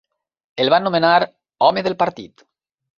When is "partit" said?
2.05-2.47